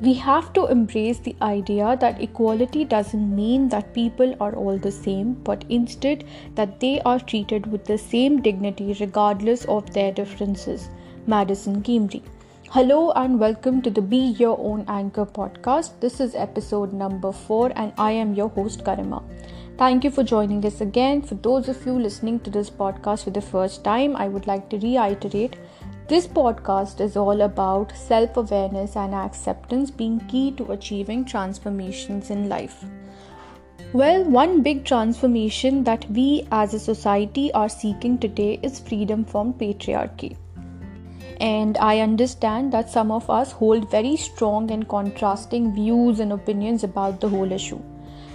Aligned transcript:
We 0.00 0.14
have 0.14 0.52
to 0.52 0.66
embrace 0.66 1.18
the 1.18 1.34
idea 1.42 1.96
that 2.00 2.22
equality 2.22 2.84
doesn't 2.84 3.34
mean 3.34 3.68
that 3.70 3.92
people 3.94 4.36
are 4.40 4.54
all 4.54 4.78
the 4.78 4.92
same, 4.92 5.32
but 5.42 5.64
instead 5.68 6.22
that 6.54 6.78
they 6.78 7.00
are 7.00 7.18
treated 7.18 7.66
with 7.66 7.84
the 7.84 7.98
same 7.98 8.40
dignity 8.40 8.96
regardless 9.00 9.64
of 9.64 9.92
their 9.92 10.12
differences. 10.12 10.88
Madison 11.26 11.82
Kimrey. 11.82 12.22
Hello 12.70 13.10
and 13.10 13.40
welcome 13.40 13.82
to 13.82 13.90
the 13.90 14.00
Be 14.00 14.36
Your 14.38 14.56
Own 14.60 14.84
Anchor 14.86 15.26
podcast. 15.26 15.98
This 15.98 16.20
is 16.20 16.36
episode 16.36 16.92
number 16.92 17.32
4 17.32 17.72
and 17.74 17.92
I 17.98 18.12
am 18.12 18.34
your 18.34 18.50
host 18.50 18.84
Garima. 18.84 19.24
Thank 19.78 20.04
you 20.04 20.12
for 20.12 20.22
joining 20.22 20.64
us 20.64 20.80
again. 20.80 21.22
For 21.22 21.34
those 21.34 21.68
of 21.68 21.84
you 21.86 21.92
listening 21.92 22.38
to 22.40 22.50
this 22.50 22.70
podcast 22.70 23.24
for 23.24 23.30
the 23.30 23.40
first 23.40 23.82
time, 23.82 24.14
I 24.14 24.28
would 24.28 24.46
like 24.46 24.68
to 24.70 24.78
reiterate 24.78 25.56
this 26.08 26.26
podcast 26.26 27.02
is 27.02 27.16
all 27.18 27.42
about 27.42 27.94
self 27.94 28.38
awareness 28.38 28.96
and 28.96 29.14
acceptance 29.14 29.90
being 29.90 30.20
key 30.20 30.52
to 30.52 30.72
achieving 30.72 31.22
transformations 31.26 32.30
in 32.30 32.48
life. 32.48 32.82
Well, 33.92 34.24
one 34.24 34.62
big 34.62 34.86
transformation 34.86 35.84
that 35.84 36.10
we 36.10 36.48
as 36.50 36.72
a 36.72 36.78
society 36.78 37.52
are 37.52 37.68
seeking 37.68 38.16
today 38.16 38.58
is 38.62 38.80
freedom 38.80 39.22
from 39.26 39.52
patriarchy. 39.52 40.36
And 41.40 41.76
I 41.76 42.00
understand 42.00 42.72
that 42.72 42.88
some 42.88 43.10
of 43.10 43.28
us 43.28 43.52
hold 43.52 43.90
very 43.90 44.16
strong 44.16 44.70
and 44.70 44.88
contrasting 44.88 45.74
views 45.74 46.20
and 46.20 46.32
opinions 46.32 46.84
about 46.84 47.20
the 47.20 47.28
whole 47.28 47.52
issue. 47.52 47.82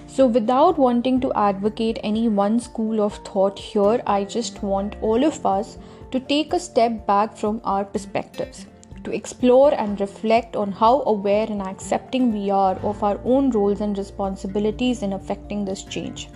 So, 0.05 0.27
without 0.27 0.77
wanting 0.77 1.21
to 1.21 1.33
advocate 1.33 1.97
any 2.03 2.29
one 2.29 2.59
school 2.59 3.01
of 3.01 3.15
thought 3.25 3.57
here, 3.57 3.99
I 4.05 4.25
just 4.25 4.61
want 4.61 4.95
all 5.01 5.23
of 5.23 5.43
us 5.43 5.79
to 6.13 6.19
take 6.21 6.53
a 6.53 6.59
step 6.59 7.05
back 7.05 7.35
from 7.35 7.59
our 7.65 7.83
perspectives, 7.83 8.67
to 9.03 9.11
explore 9.11 9.73
and 9.73 9.99
reflect 9.99 10.55
on 10.55 10.71
how 10.71 11.01
aware 11.07 11.45
and 11.49 11.61
accepting 11.61 12.31
we 12.31 12.49
are 12.49 12.75
of 12.91 13.03
our 13.03 13.19
own 13.25 13.49
roles 13.49 13.81
and 13.81 13.97
responsibilities 13.97 15.01
in 15.01 15.11
affecting 15.11 15.65
this 15.65 15.83
change. 15.83 16.29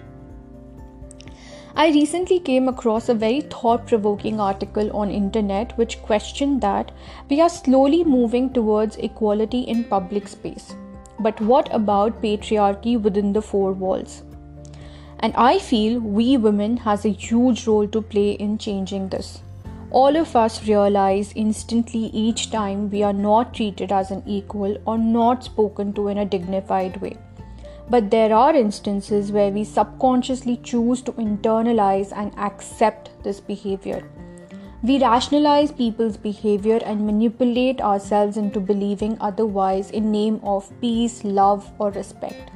I 1.76 1.88
recently 1.92 2.40
came 2.40 2.68
across 2.68 3.08
a 3.08 3.14
very 3.14 3.40
thought-provoking 3.40 4.42
article 4.42 4.94
on 4.98 5.12
internet 5.12 5.78
which 5.78 6.02
questioned 6.02 6.60
that 6.60 6.92
we 7.30 7.40
are 7.40 7.50
slowly 7.50 8.04
moving 8.04 8.52
towards 8.52 8.98
equality 8.98 9.62
in 9.62 9.86
public 9.86 10.28
space 10.28 10.76
but 11.20 11.40
what 11.42 11.74
about 11.74 12.22
patriarchy 12.22 13.00
within 13.00 13.34
the 13.34 13.42
four 13.42 13.74
walls? 13.74 14.24
And 15.20 15.34
I 15.36 15.58
feel 15.58 16.00
we 16.00 16.38
women 16.38 16.78
has 16.78 17.06
a 17.06 17.10
huge 17.10 17.66
role 17.66 17.88
to 17.88 18.02
play 18.02 18.32
in 18.32 18.58
changing 18.58 19.10
this. 19.10 19.42
All 19.90 20.18
of 20.18 20.36
us 20.36 20.68
realize 20.68 21.32
instantly 21.34 22.08
each 22.08 22.52
time 22.52 22.90
we 22.90 23.04
are 23.04 23.14
not 23.14 23.54
treated 23.54 23.94
as 23.94 24.12
an 24.12 24.22
equal 24.26 24.78
or 24.86 24.98
not 24.98 25.46
spoken 25.46 25.94
to 25.94 26.10
in 26.10 26.18
a 26.18 26.26
dignified 26.26 27.00
way. 27.00 27.16
But 27.90 28.12
there 28.12 28.34
are 28.34 28.54
instances 28.54 29.32
where 29.32 29.50
we 29.50 29.64
subconsciously 29.64 30.58
choose 30.58 31.02
to 31.04 31.14
internalize 31.14 32.12
and 32.14 32.38
accept 32.38 33.12
this 33.24 33.40
behavior. 33.40 34.04
We 34.84 35.00
rationalize 35.00 35.72
people's 35.72 36.18
behavior 36.18 36.82
and 36.86 37.06
manipulate 37.06 37.80
ourselves 37.80 38.36
into 38.36 38.60
believing 38.60 39.18
otherwise 39.22 39.90
in 39.92 40.12
name 40.12 40.42
of 40.44 40.70
peace, 40.82 41.24
love 41.24 41.72
or 41.80 41.92
respect. 41.92 42.52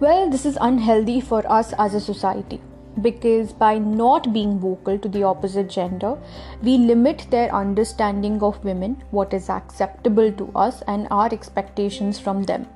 Well, 0.00 0.30
this 0.30 0.46
is 0.46 0.56
unhealthy 0.58 1.20
for 1.20 1.46
us 1.52 1.74
as 1.78 1.92
a 1.92 2.00
society 2.00 2.62
because 3.02 3.52
by 3.52 3.78
not 3.78 4.32
being 4.32 4.58
vocal 4.58 4.98
to 4.98 5.08
the 5.08 5.22
opposite 5.22 5.68
gender, 5.68 6.18
we 6.62 6.76
limit 6.78 7.26
their 7.30 7.54
understanding 7.54 8.42
of 8.42 8.64
women, 8.64 9.02
what 9.10 9.32
is 9.32 9.48
acceptable 9.48 10.32
to 10.32 10.50
us, 10.54 10.82
and 10.86 11.06
our 11.10 11.28
expectations 11.32 12.18
from 12.18 12.44
them. 12.44 12.66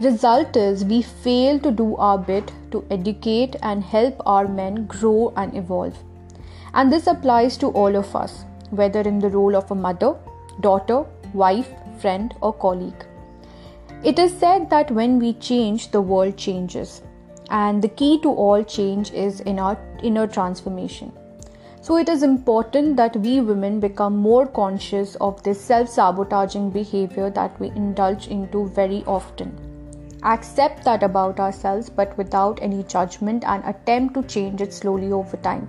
Result 0.00 0.56
is 0.56 0.84
we 0.84 1.02
fail 1.02 1.58
to 1.60 1.70
do 1.70 1.96
our 1.96 2.16
bit 2.16 2.52
to 2.70 2.84
educate 2.90 3.56
and 3.62 3.84
help 3.84 4.20
our 4.24 4.48
men 4.48 4.86
grow 4.86 5.32
and 5.36 5.54
evolve. 5.56 5.96
And 6.72 6.92
this 6.92 7.06
applies 7.06 7.56
to 7.58 7.68
all 7.68 7.96
of 7.96 8.16
us, 8.16 8.44
whether 8.70 9.00
in 9.00 9.18
the 9.18 9.28
role 9.28 9.56
of 9.56 9.70
a 9.70 9.74
mother, 9.74 10.16
daughter, 10.60 11.04
wife, 11.34 11.68
friend, 11.98 12.34
or 12.40 12.52
colleague. 12.52 13.04
It 14.02 14.18
is 14.18 14.32
said 14.32 14.70
that 14.70 14.90
when 14.90 15.18
we 15.18 15.34
change, 15.34 15.90
the 15.90 16.00
world 16.00 16.38
changes. 16.38 17.02
And 17.50 17.82
the 17.82 17.88
key 17.88 18.20
to 18.22 18.30
all 18.30 18.62
change 18.62 19.12
is 19.12 19.40
in 19.40 19.58
our 19.58 19.76
inner 20.02 20.26
transformation. 20.26 21.12
So 21.82 21.96
it 21.96 22.08
is 22.08 22.22
important 22.22 22.96
that 22.98 23.16
we 23.16 23.40
women 23.40 23.80
become 23.80 24.16
more 24.16 24.46
conscious 24.46 25.16
of 25.16 25.42
this 25.42 25.60
self 25.60 25.88
sabotaging 25.88 26.70
behavior 26.70 27.30
that 27.30 27.58
we 27.58 27.68
indulge 27.68 28.28
into 28.28 28.68
very 28.68 29.02
often. 29.06 29.58
Accept 30.22 30.84
that 30.84 31.02
about 31.02 31.40
ourselves, 31.40 31.88
but 31.88 32.16
without 32.18 32.58
any 32.60 32.82
judgment, 32.82 33.44
and 33.46 33.64
attempt 33.64 34.14
to 34.14 34.22
change 34.24 34.60
it 34.60 34.74
slowly 34.74 35.10
over 35.10 35.38
time. 35.38 35.66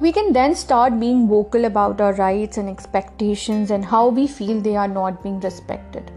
We 0.00 0.10
can 0.10 0.32
then 0.32 0.54
start 0.54 0.98
being 0.98 1.28
vocal 1.28 1.66
about 1.66 2.00
our 2.00 2.14
rights 2.14 2.56
and 2.56 2.68
expectations 2.68 3.70
and 3.70 3.84
how 3.84 4.08
we 4.08 4.26
feel 4.26 4.60
they 4.60 4.74
are 4.74 4.88
not 4.88 5.22
being 5.22 5.38
respected. 5.40 6.10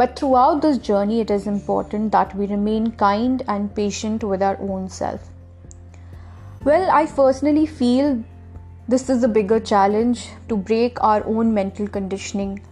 But 0.00 0.18
throughout 0.18 0.62
this 0.62 0.78
journey, 0.78 1.20
it 1.20 1.30
is 1.30 1.46
important 1.46 2.10
that 2.12 2.34
we 2.34 2.46
remain 2.46 2.92
kind 2.92 3.42
and 3.48 3.74
patient 3.74 4.24
with 4.24 4.42
our 4.42 4.56
own 4.60 4.88
self. 4.88 5.28
Well, 6.64 6.90
I 6.90 7.04
personally 7.04 7.66
feel 7.66 8.24
this 8.88 9.10
is 9.10 9.22
a 9.24 9.28
bigger 9.28 9.60
challenge 9.60 10.30
to 10.48 10.56
break 10.56 11.02
our 11.04 11.22
own 11.26 11.52
mental 11.52 11.86
conditioning. 11.86 12.62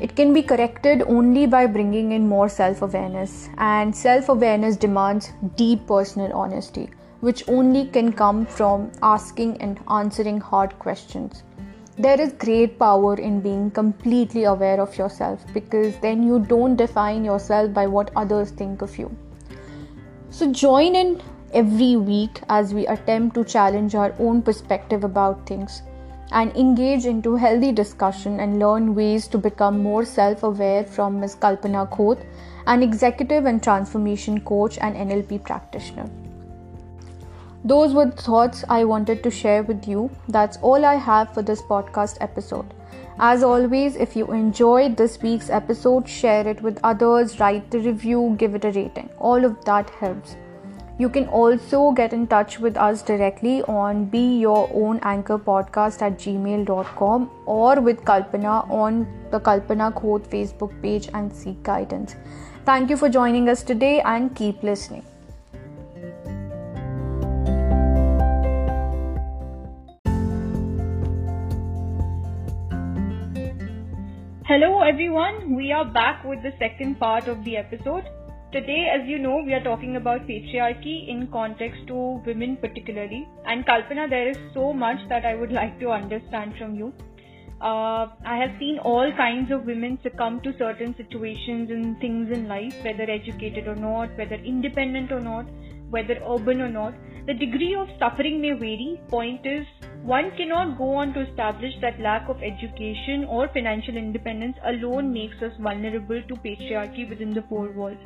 It 0.00 0.16
can 0.16 0.34
be 0.34 0.42
corrected 0.42 1.02
only 1.02 1.46
by 1.46 1.66
bringing 1.66 2.10
in 2.12 2.28
more 2.28 2.48
self 2.48 2.82
awareness, 2.82 3.48
and 3.56 3.94
self 3.94 4.28
awareness 4.28 4.76
demands 4.76 5.32
deep 5.56 5.86
personal 5.86 6.32
honesty 6.32 6.90
which 7.20 7.48
only 7.48 7.84
can 7.86 8.12
come 8.12 8.46
from 8.46 8.90
asking 9.02 9.60
and 9.60 9.80
answering 9.90 10.40
hard 10.40 10.78
questions. 10.78 11.42
There 12.00 12.20
is 12.20 12.32
great 12.34 12.78
power 12.78 13.16
in 13.16 13.40
being 13.40 13.72
completely 13.72 14.44
aware 14.44 14.80
of 14.80 14.96
yourself 14.96 15.44
because 15.52 15.96
then 15.98 16.22
you 16.22 16.38
don't 16.38 16.76
define 16.76 17.24
yourself 17.24 17.74
by 17.74 17.88
what 17.88 18.12
others 18.14 18.52
think 18.52 18.82
of 18.82 18.96
you. 18.96 19.10
So, 20.30 20.52
join 20.52 20.94
in 20.94 21.20
every 21.52 21.96
week 21.96 22.40
as 22.48 22.72
we 22.72 22.86
attempt 22.86 23.34
to 23.34 23.44
challenge 23.44 23.96
our 23.96 24.14
own 24.20 24.42
perspective 24.42 25.02
about 25.02 25.44
things 25.44 25.82
and 26.30 26.54
engage 26.56 27.04
into 27.04 27.34
healthy 27.34 27.72
discussion 27.72 28.38
and 28.38 28.60
learn 28.60 28.94
ways 28.94 29.26
to 29.28 29.36
become 29.36 29.82
more 29.82 30.04
self 30.04 30.44
aware 30.44 30.84
from 30.84 31.18
Ms. 31.18 31.34
Kalpana 31.34 31.90
Khoth, 31.90 32.24
an 32.68 32.84
executive 32.84 33.44
and 33.44 33.60
transformation 33.60 34.40
coach 34.42 34.78
and 34.78 34.94
NLP 34.94 35.42
practitioner. 35.42 36.08
Those 37.68 37.92
were 37.92 38.06
the 38.06 38.22
thoughts 38.22 38.64
I 38.66 38.84
wanted 38.84 39.22
to 39.22 39.30
share 39.30 39.62
with 39.62 39.86
you. 39.86 40.10
That's 40.26 40.56
all 40.62 40.86
I 40.86 40.94
have 40.94 41.34
for 41.34 41.42
this 41.42 41.60
podcast 41.60 42.16
episode. 42.22 42.72
As 43.18 43.42
always, 43.42 43.96
if 43.96 44.16
you 44.16 44.26
enjoyed 44.32 44.96
this 44.96 45.20
week's 45.20 45.50
episode, 45.50 46.08
share 46.08 46.48
it 46.48 46.62
with 46.62 46.80
others, 46.82 47.38
write 47.40 47.70
the 47.70 47.80
review, 47.80 48.36
give 48.38 48.54
it 48.54 48.64
a 48.64 48.70
rating. 48.70 49.10
All 49.18 49.44
of 49.44 49.62
that 49.66 49.90
helps. 49.90 50.36
You 50.98 51.10
can 51.10 51.26
also 51.26 51.92
get 51.92 52.14
in 52.14 52.26
touch 52.26 52.58
with 52.58 52.78
us 52.78 53.02
directly 53.02 53.60
on 53.64 54.06
Be 54.06 54.38
Your 54.38 54.70
Own 54.72 54.98
Anchor 55.02 55.38
Podcast 55.38 56.00
at 56.00 56.18
gmail.com 56.18 57.30
or 57.44 57.80
with 57.82 58.00
Kalpana 58.06 58.56
on 58.70 59.06
the 59.30 59.40
Kalpana 59.40 59.92
Khoth 59.92 60.26
Facebook 60.30 60.80
page 60.80 61.10
and 61.12 61.30
seek 61.30 61.62
guidance. 61.62 62.16
Thank 62.64 62.88
you 62.88 62.96
for 62.96 63.10
joining 63.10 63.50
us 63.50 63.62
today 63.62 64.00
and 64.00 64.34
keep 64.34 64.62
listening. 64.62 65.04
Hello 74.58 74.80
everyone, 74.80 75.54
we 75.54 75.70
are 75.70 75.84
back 75.84 76.24
with 76.24 76.42
the 76.42 76.50
second 76.58 76.98
part 76.98 77.28
of 77.28 77.44
the 77.44 77.56
episode. 77.56 78.02
Today, 78.50 78.88
as 78.92 79.06
you 79.06 79.16
know, 79.16 79.40
we 79.46 79.54
are 79.54 79.62
talking 79.62 79.94
about 79.94 80.26
patriarchy 80.26 81.08
in 81.08 81.28
context 81.30 81.86
to 81.86 82.20
women 82.26 82.56
particularly. 82.56 83.28
And 83.46 83.64
Kalpana, 83.64 84.10
there 84.10 84.28
is 84.28 84.36
so 84.54 84.72
much 84.72 84.98
that 85.10 85.24
I 85.24 85.36
would 85.36 85.52
like 85.60 85.78
to 85.78 85.90
understand 85.90 86.54
from 86.58 86.74
you. 86.74 86.92
Uh, 87.60 88.08
I 88.26 88.36
have 88.36 88.58
seen 88.58 88.80
all 88.80 89.12
kinds 89.16 89.52
of 89.52 89.64
women 89.64 89.96
succumb 90.02 90.40
to 90.40 90.52
certain 90.58 90.92
situations 90.96 91.70
and 91.70 91.96
things 92.00 92.32
in 92.32 92.48
life, 92.48 92.74
whether 92.82 93.08
educated 93.08 93.68
or 93.68 93.76
not, 93.76 94.18
whether 94.18 94.34
independent 94.34 95.12
or 95.12 95.20
not, 95.20 95.46
whether 95.90 96.20
urban 96.28 96.62
or 96.62 96.68
not. 96.68 96.94
The 97.28 97.34
degree 97.34 97.74
of 97.74 97.90
suffering 97.98 98.40
may 98.40 98.52
vary. 98.52 98.98
Point 99.08 99.44
is, 99.44 99.66
one 100.02 100.30
cannot 100.38 100.78
go 100.78 100.94
on 100.94 101.12
to 101.12 101.28
establish 101.28 101.74
that 101.82 102.00
lack 102.00 102.26
of 102.30 102.42
education 102.42 103.26
or 103.28 103.48
financial 103.48 103.98
independence 103.98 104.56
alone 104.64 105.12
makes 105.12 105.36
us 105.42 105.52
vulnerable 105.60 106.22
to 106.22 106.34
patriarchy 106.36 107.06
within 107.06 107.34
the 107.34 107.42
four 107.50 107.70
walls. 107.72 107.98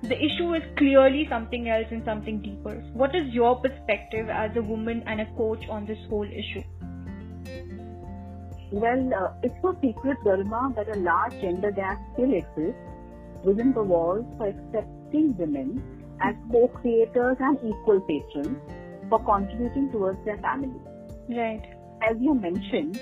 The 0.00 0.16
issue 0.16 0.54
is 0.54 0.62
clearly 0.78 1.26
something 1.28 1.68
else 1.68 1.88
and 1.90 2.02
something 2.06 2.40
deeper. 2.40 2.76
What 2.94 3.14
is 3.14 3.28
your 3.34 3.56
perspective 3.56 4.30
as 4.30 4.56
a 4.56 4.62
woman 4.62 5.02
and 5.06 5.20
a 5.20 5.26
coach 5.36 5.68
on 5.68 5.84
this 5.84 5.98
whole 6.08 6.24
issue? 6.24 6.62
Well, 8.72 9.10
uh, 9.14 9.32
it's 9.42 9.62
no 9.62 9.76
secret, 9.82 10.16
Dharma, 10.24 10.72
that 10.76 10.96
a 10.96 10.98
large 11.00 11.38
gender 11.42 11.70
gap 11.70 11.98
still 12.14 12.32
exists 12.32 12.80
within 13.44 13.74
the 13.74 13.82
walls 13.82 14.24
for 14.38 14.46
accepting 14.48 15.36
women 15.36 15.99
as 16.22 16.34
co-creators 16.50 17.36
and 17.40 17.58
equal 17.58 18.00
patrons 18.00 18.58
for 19.08 19.22
contributing 19.24 19.90
towards 19.90 20.24
their 20.24 20.38
family. 20.38 20.80
Right. 21.28 21.62
As 22.02 22.16
you 22.20 22.34
mentioned, 22.34 23.00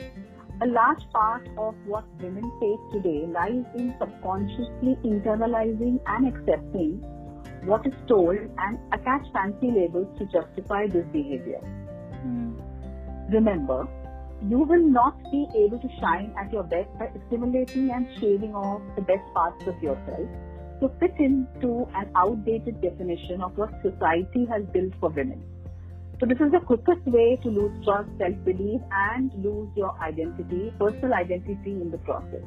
a 0.60 0.66
large 0.66 1.02
part 1.12 1.48
of 1.56 1.74
what 1.86 2.04
women 2.20 2.50
face 2.60 2.92
today 2.92 3.26
lies 3.26 3.64
in 3.76 3.94
subconsciously 4.00 4.96
internalizing 5.04 6.00
and 6.06 6.26
accepting 6.26 7.00
what 7.64 7.86
is 7.86 7.94
told 8.08 8.36
and 8.36 8.78
attach 8.92 9.26
fancy 9.32 9.70
labels 9.70 10.08
to 10.18 10.24
justify 10.26 10.86
this 10.86 11.06
behavior. 11.12 11.60
Mm. 12.26 12.60
Remember, 13.32 13.86
you 14.48 14.58
will 14.58 14.82
not 14.82 15.18
be 15.30 15.46
able 15.56 15.78
to 15.78 15.88
shine 16.00 16.34
at 16.38 16.52
your 16.52 16.62
best 16.62 16.88
by 16.98 17.06
assimilating 17.06 17.90
and 17.90 18.08
shaving 18.18 18.54
off 18.54 18.82
the 18.96 19.02
best 19.02 19.24
parts 19.34 19.66
of 19.66 19.80
yourself 19.82 20.28
to 20.80 20.90
fit 21.00 21.14
into 21.18 21.88
an 21.94 22.10
outdated 22.14 22.80
definition 22.80 23.42
of 23.42 23.56
what 23.56 23.70
society 23.82 24.46
has 24.46 24.62
built 24.72 24.92
for 25.00 25.10
women. 25.10 25.42
So 26.20 26.26
this 26.26 26.38
is 26.40 26.50
the 26.50 26.60
quickest 26.60 27.06
way 27.06 27.38
to 27.42 27.48
lose 27.48 27.84
trust, 27.84 28.08
self-belief 28.18 28.80
and 28.90 29.32
lose 29.44 29.68
your 29.76 29.96
identity, 30.00 30.72
personal 30.78 31.14
identity 31.14 31.70
in 31.70 31.90
the 31.90 31.98
process. 31.98 32.42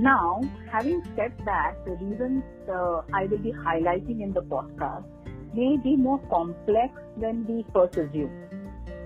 Now, 0.00 0.40
having 0.72 1.02
said 1.14 1.32
that, 1.44 1.84
the 1.84 1.92
reasons 1.92 2.42
uh, 2.68 3.02
I 3.12 3.26
will 3.26 3.38
be 3.38 3.52
highlighting 3.52 4.22
in 4.22 4.32
the 4.32 4.42
podcast 4.42 5.04
may 5.54 5.76
be 5.76 5.96
more 5.96 6.18
complex 6.30 6.92
than 7.16 7.46
we 7.46 7.64
first 7.72 7.96
assume. 7.96 8.32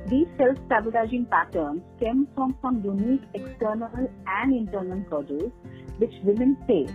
These 0.07 0.29
self-sabotaging 0.39 1.27
patterns 1.27 1.83
stem 1.97 2.29
from 2.35 2.57
some 2.63 2.83
unique 2.83 3.25
external 3.35 4.11
and 4.27 4.55
internal 4.55 5.05
hurdles 5.11 5.53
which 5.99 6.15
women 6.23 6.57
face. 6.67 6.91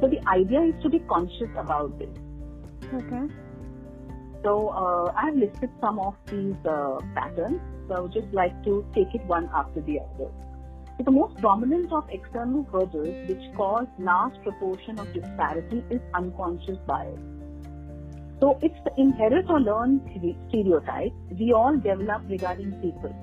So 0.00 0.08
the 0.08 0.20
idea 0.28 0.62
is 0.62 0.82
to 0.82 0.88
be 0.88 1.00
conscious 1.00 1.50
about 1.56 1.98
this. 1.98 2.08
Okay. 2.94 3.32
So 4.42 4.68
uh, 4.68 5.12
I've 5.16 5.36
listed 5.36 5.70
some 5.80 5.98
of 5.98 6.14
these 6.26 6.56
uh, 6.64 6.98
patterns. 7.14 7.60
So 7.88 7.94
I 7.96 8.00
would 8.00 8.12
just 8.12 8.32
like 8.32 8.64
to 8.64 8.86
take 8.94 9.14
it 9.14 9.24
one 9.26 9.50
after 9.54 9.80
the 9.80 10.00
other. 10.00 10.30
So 10.96 11.04
the 11.04 11.10
most 11.10 11.36
dominant 11.40 11.92
of 11.92 12.08
external 12.10 12.64
hurdles 12.72 13.28
which 13.28 13.42
cause 13.56 13.86
large 13.98 14.34
proportion 14.42 14.98
of 14.98 15.12
disparity 15.12 15.84
is 15.90 16.00
unconscious 16.14 16.78
bias. 16.86 17.18
So 18.40 18.58
it's 18.62 18.78
the 18.84 18.92
inherent 18.96 19.50
or 19.50 19.60
learned 19.60 20.00
stereotype 20.48 21.12
we 21.38 21.52
all 21.52 21.76
develop 21.76 22.22
regarding 22.28 22.72
people, 22.80 23.14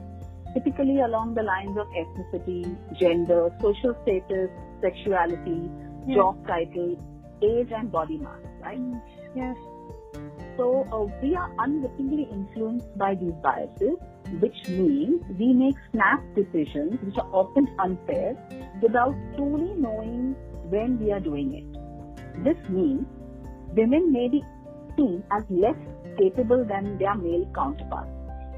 typically 0.54 1.00
along 1.00 1.34
the 1.34 1.42
lines 1.42 1.76
of 1.78 1.88
ethnicity, 1.88 2.78
gender, 3.00 3.50
social 3.60 3.96
status, 4.04 4.50
sexuality, 4.82 5.72
Yeah. 6.08 6.16
job 6.16 6.48
title, 6.48 6.96
age 7.42 7.72
and 7.72 7.92
body 7.92 8.18
mass, 8.18 8.40
right? 8.62 8.80
Yes. 9.36 9.56
So 10.58 10.88
uh, 10.92 11.06
we 11.22 11.36
are 11.36 11.52
unwittingly 11.60 12.28
influenced 12.32 12.98
by 12.98 13.16
these 13.16 13.34
biases, 13.44 13.98
which 14.40 14.58
means 14.68 15.22
we 15.38 15.54
make 15.54 15.76
snap 15.92 16.24
decisions 16.36 17.00
which 17.04 17.18
are 17.18 17.30
often 17.32 17.68
unfair 17.80 18.36
without 18.82 19.16
truly 19.36 19.74
knowing 19.76 20.36
when 20.70 20.98
we 21.00 21.12
are 21.12 21.20
doing 21.20 21.54
it. 21.54 22.44
This 22.44 22.58
means 22.70 23.06
women 23.76 24.12
may 24.12 24.28
be 24.30 24.44
seen 24.96 25.24
as 25.32 25.44
less 25.50 25.76
capable 26.18 26.66
than 26.66 26.98
their 26.98 27.16
male 27.16 27.46
counterparts, 27.54 28.10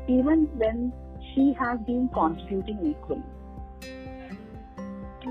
even 0.07 0.47
when 0.57 0.93
she 1.33 1.53
has 1.59 1.79
been 1.85 2.09
contributing 2.13 2.95
equally. 2.95 3.23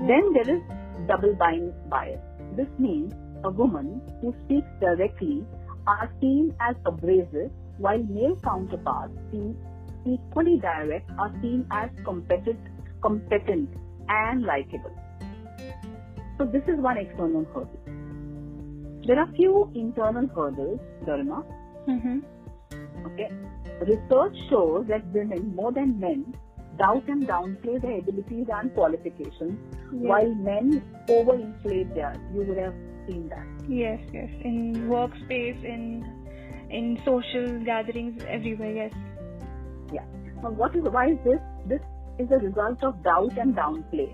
Then 0.07 0.33
there 0.33 0.55
is 0.55 0.61
double 1.07 1.35
bind 1.35 1.73
bias. 1.89 2.19
This 2.55 2.67
means 2.77 3.13
a 3.43 3.49
woman 3.49 4.01
who 4.21 4.35
speaks 4.45 4.67
directly 4.79 5.45
are 5.87 6.11
seen 6.19 6.55
as 6.59 6.75
abrasive, 6.85 7.51
while 7.77 7.99
male 8.03 8.37
counterparts, 8.43 9.13
seen 9.31 9.57
equally 10.05 10.59
direct, 10.59 11.09
are 11.19 11.31
seen 11.41 11.65
as 11.71 11.89
competent, 12.03 12.59
competent 13.01 13.69
and 14.09 14.43
likable. 14.43 14.95
So 16.37 16.45
this 16.45 16.63
is 16.67 16.79
one 16.79 16.97
external 16.97 17.45
hurdle. 17.45 17.79
There 19.05 19.19
are 19.19 19.31
few 19.35 19.71
internal 19.75 20.27
hurdles, 20.27 20.79
Dharma. 21.05 21.43
Mm-hmm. 21.87 22.19
Okay. 23.07 23.29
Research 23.81 24.37
shows 24.49 24.85
that 24.87 25.05
women 25.07 25.55
more 25.55 25.71
than 25.71 25.99
men 25.99 26.35
doubt 26.77 27.07
and 27.07 27.27
downplay 27.27 27.81
their 27.81 27.99
abilities 27.99 28.47
and 28.53 28.73
qualifications, 28.73 29.59
while 29.91 30.33
men 30.35 30.81
overinflate 31.07 31.93
theirs. 31.95 32.17
You 32.33 32.43
would 32.43 32.57
have 32.57 32.73
seen 33.07 33.29
that. 33.29 33.45
Yes, 33.67 33.99
yes. 34.13 34.29
In 34.43 34.87
workspace, 34.87 35.63
in 35.63 36.05
in 36.69 36.99
social 37.05 37.59
gatherings, 37.65 38.23
everywhere. 38.27 38.73
Yes. 38.73 38.93
Yeah. 39.91 40.05
Now, 40.43 40.51
what 40.51 40.75
is 40.75 40.83
why 40.83 41.11
is 41.11 41.17
this? 41.25 41.39
This 41.65 41.81
is 42.19 42.31
a 42.31 42.37
result 42.37 42.83
of 42.83 43.01
doubt 43.03 43.37
and 43.37 43.55
downplay. 43.55 44.13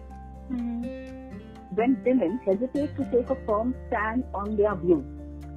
Mm-hmm. 0.51 1.75
When 1.75 2.01
women 2.05 2.39
hesitate 2.45 2.95
to 2.97 3.05
take 3.11 3.29
a 3.29 3.35
firm 3.45 3.75
stand 3.87 4.23
on 4.33 4.55
their 4.55 4.75
view, 4.75 5.03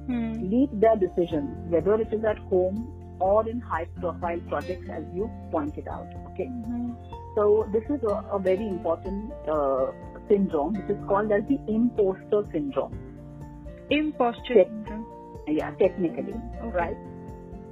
Hmm. 0.09 0.49
lead 0.51 0.69
their 0.81 0.95
decisions, 0.95 1.49
whether 1.71 1.93
it 2.01 2.11
is 2.11 2.23
at 2.25 2.39
home 2.51 2.77
or 3.19 3.47
in 3.47 3.59
high-profile 3.59 4.39
projects, 4.49 4.89
as 4.89 5.03
you 5.13 5.29
pointed 5.51 5.87
out. 5.87 6.07
Okay. 6.31 6.47
Mm-hmm. 6.47 6.93
So 7.35 7.69
this 7.71 7.83
is 7.95 8.01
a, 8.03 8.15
a 8.37 8.39
very 8.39 8.67
important 8.67 9.31
uh, 9.47 9.91
syndrome, 10.29 10.73
which 10.73 10.89
is 10.97 11.03
called 11.07 11.31
as 11.31 11.43
the 11.49 11.59
imposter 11.67 12.43
syndrome. 12.51 12.97
Imposture 13.89 14.55
Yes. 14.61 14.67
syndrome. 14.67 15.05
Yeah, 15.47 15.71
technically, 15.79 16.35
Okay. 16.63 16.77
right? 16.77 16.97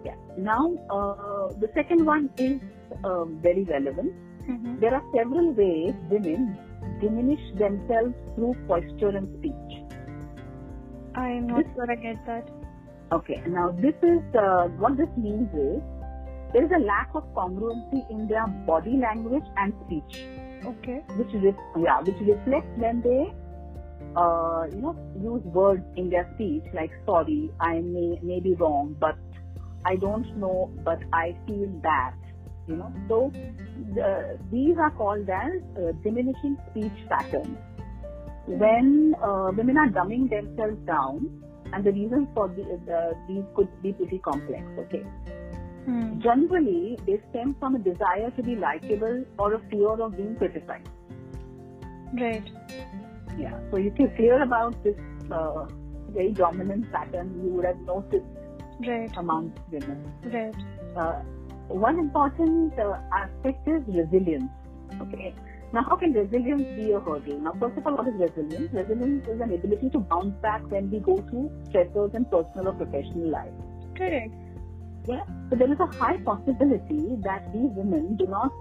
Yeah. 0.03 0.15
Now, 0.37 0.61
uh, 0.89 1.47
the 1.63 1.69
second 1.75 2.05
one 2.05 2.29
is 2.37 2.59
uh, 3.03 3.25
very 3.47 3.63
relevant. 3.65 4.13
Mm-hmm. 4.49 4.79
There 4.79 4.93
are 4.95 5.03
several 5.15 5.51
ways 5.53 5.93
women 6.09 6.57
diminish 7.01 7.41
themselves 7.59 8.13
through 8.35 8.55
posture 8.67 9.09
and 9.09 9.27
speech. 9.37 9.83
I'm 11.15 11.47
not 11.47 11.65
sure 11.75 11.91
I 11.91 11.95
get 11.95 12.25
that. 12.25 12.49
Okay, 13.11 13.41
now 13.47 13.71
this 13.71 13.95
is 14.03 14.19
uh, 14.35 14.67
what 14.83 14.97
this 14.97 15.09
means 15.17 15.49
is 15.53 15.81
there 16.53 16.63
is 16.65 16.71
a 16.75 16.79
lack 16.79 17.09
of 17.13 17.23
congruency 17.33 18.01
in 18.09 18.27
their 18.27 18.47
body 18.65 18.97
language 18.97 19.45
and 19.57 19.73
speech, 19.85 20.19
Okay. 20.65 21.01
which 21.17 21.33
re- 21.33 21.55
yeah, 21.77 21.99
which 22.01 22.19
reflects 22.21 22.77
when 22.77 23.01
they 23.01 23.33
uh, 24.15 24.65
you 24.71 24.81
know 24.81 24.95
use 25.21 25.43
words 25.45 25.83
in 25.95 26.09
their 26.09 26.29
speech 26.35 26.63
like 26.73 26.91
sorry, 27.05 27.51
I 27.59 27.79
may 27.79 28.19
may 28.21 28.39
be 28.39 28.53
wrong, 28.55 28.95
but 28.99 29.17
I 29.85 29.95
don't 29.95 30.37
know, 30.37 30.71
but 30.83 30.99
I 31.13 31.35
feel 31.47 31.69
that. 31.83 32.15
You 32.67 32.75
know, 32.75 32.93
so 33.07 33.31
the, 33.95 34.37
these 34.51 34.75
are 34.77 34.91
called 34.91 35.29
as 35.29 35.61
uh, 35.77 35.93
diminishing 36.03 36.57
speech 36.69 37.07
patterns. 37.07 37.57
When 38.45 39.15
uh, 39.23 39.51
women 39.55 39.77
are 39.77 39.87
dumbing 39.87 40.29
themselves 40.29 40.77
down, 40.85 41.43
and 41.71 41.83
the 41.83 41.91
reasons 41.91 42.27
for 42.33 42.49
the, 42.49 42.63
the, 42.85 43.13
these 43.27 43.43
could 43.55 43.69
be 43.81 43.93
pretty 43.93 44.19
complex. 44.19 44.63
Okay, 44.79 45.05
Hmm. 45.87 46.19
generally 46.19 46.97
they 47.05 47.13
stem 47.29 47.55
from 47.59 47.75
a 47.75 47.79
desire 47.79 48.29
to 48.37 48.43
be 48.43 48.55
likable 48.55 49.23
or 49.39 49.53
a 49.53 49.59
fear 49.69 49.91
of 50.05 50.17
being 50.17 50.35
criticized. 50.35 50.89
Right. 52.19 52.43
Yeah. 53.37 53.57
So 53.71 53.77
if 53.77 53.97
you're 53.97 54.13
clear 54.17 54.41
about 54.43 54.83
this 54.83 54.97
uh, 55.31 55.65
very 56.09 56.33
dominant 56.33 56.91
pattern, 56.91 57.31
you 57.43 57.51
would 57.53 57.65
have 57.65 57.79
noticed 57.81 58.25
Right. 58.85 59.09
among 59.17 59.53
women. 59.71 60.03
Right. 60.25 60.55
Uh, 60.95 61.21
one 61.69 61.99
important 61.99 62.77
uh, 62.79 62.97
aspect 63.13 63.67
is 63.67 63.81
resilience. 63.87 64.51
Okay. 65.01 65.33
Now, 65.73 65.83
how 65.83 65.95
can 65.95 66.13
resilience 66.13 66.67
be 66.75 66.91
a 66.91 66.99
hurdle? 66.99 67.39
Now, 67.39 67.53
first 67.59 67.77
of 67.77 67.87
all, 67.87 67.95
what 67.97 68.07
is 68.07 68.13
resilience? 68.15 68.73
Resilience 68.73 69.27
is 69.27 69.41
an 69.41 69.53
ability 69.53 69.89
to 69.91 69.99
bounce 69.99 70.35
back 70.41 70.61
when 70.69 70.89
we 70.91 70.99
go 70.99 71.15
through 71.29 71.49
stressors 71.69 72.13
in 72.15 72.25
personal 72.25 72.69
or 72.69 72.73
professional 72.73 73.29
life. 73.29 73.51
Correct. 73.95 74.31
Yeah. 75.07 75.23
So 75.49 75.55
there 75.55 75.71
is 75.71 75.79
a 75.79 75.87
high 75.87 76.17
possibility 76.17 77.15
that 77.23 77.51
these 77.53 77.71
women 77.75 78.17
do 78.17 78.27
not 78.27 78.51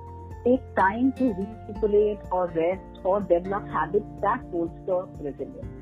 take 0.45 0.63
time 0.77 1.13
to 1.19 1.35
recuperate 1.35 2.21
or 2.31 2.47
rest 2.55 3.01
or 3.05 3.21
develop 3.21 3.67
habits 3.69 4.07
that 4.23 4.49
bolster 4.53 5.07
resilience. 5.19 5.75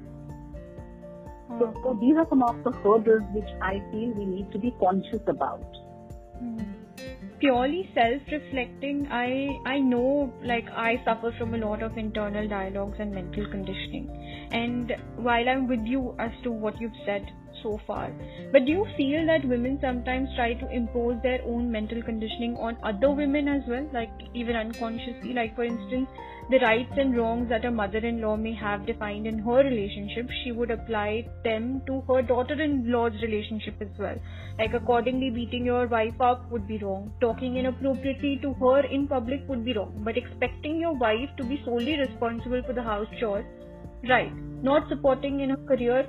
So, 1.58 1.66
Uh, 1.66 1.72
so 1.82 1.98
these 2.00 2.16
are 2.16 2.26
some 2.28 2.42
of 2.42 2.62
the 2.64 2.72
hurdles 2.72 3.24
which 3.32 3.50
I 3.60 3.80
feel 3.90 4.12
we 4.12 4.24
need 4.24 4.50
to 4.52 4.58
be 4.58 4.72
conscious 4.80 5.22
about. 5.26 5.64
Hmm. 6.38 6.62
purely 7.40 7.80
self-reflecting 7.94 9.00
i 9.16 9.26
i 9.66 9.78
know 9.78 10.32
like 10.50 10.70
i 10.82 10.90
suffer 11.04 11.32
from 11.38 11.54
a 11.54 11.58
lot 11.58 11.82
of 11.82 11.98
internal 12.02 12.48
dialogues 12.52 13.00
and 13.04 13.12
mental 13.18 13.46
conditioning 13.54 14.06
and 14.52 14.94
while 15.16 15.48
i'm 15.48 15.66
with 15.68 15.84
you 15.84 16.14
as 16.18 16.32
to 16.42 16.50
what 16.50 16.80
you've 16.80 17.02
said 17.04 17.30
so 17.62 17.80
far. 17.86 18.12
But 18.52 18.66
do 18.66 18.72
you 18.72 18.86
feel 18.96 19.26
that 19.26 19.48
women 19.48 19.78
sometimes 19.80 20.28
try 20.36 20.54
to 20.54 20.70
impose 20.70 21.20
their 21.22 21.40
own 21.44 21.70
mental 21.70 22.02
conditioning 22.02 22.56
on 22.56 22.76
other 22.82 23.10
women 23.10 23.48
as 23.48 23.62
well, 23.66 23.88
like 23.92 24.10
even 24.34 24.54
unconsciously? 24.54 25.32
Like, 25.32 25.56
for 25.56 25.64
instance, 25.64 26.08
the 26.50 26.58
rights 26.58 26.92
and 26.98 27.16
wrongs 27.16 27.48
that 27.48 27.64
a 27.64 27.70
mother 27.70 27.98
in 27.98 28.20
law 28.20 28.36
may 28.36 28.54
have 28.54 28.84
defined 28.86 29.26
in 29.26 29.38
her 29.38 29.64
relationship, 29.64 30.28
she 30.42 30.52
would 30.52 30.70
apply 30.70 31.26
them 31.42 31.80
to 31.86 32.02
her 32.02 32.20
daughter 32.20 32.60
in 32.60 32.92
law's 32.92 33.14
relationship 33.22 33.80
as 33.80 33.88
well. 33.98 34.16
Like, 34.58 34.74
accordingly, 34.74 35.30
beating 35.30 35.64
your 35.64 35.86
wife 35.86 36.20
up 36.20 36.50
would 36.52 36.68
be 36.68 36.78
wrong, 36.78 37.12
talking 37.20 37.56
inappropriately 37.56 38.38
to 38.42 38.52
her 38.54 38.80
in 38.80 39.08
public 39.08 39.48
would 39.48 39.64
be 39.64 39.72
wrong, 39.72 40.02
but 40.04 40.18
expecting 40.18 40.78
your 40.78 40.94
wife 40.94 41.30
to 41.38 41.44
be 41.44 41.62
solely 41.64 41.98
responsible 41.98 42.62
for 42.66 42.74
the 42.74 42.82
house 42.82 43.08
chores, 43.18 43.46
right? 44.08 44.32
Not 44.62 44.88
supporting 44.88 45.40
in 45.40 45.52
a 45.52 45.56
career, 45.56 46.06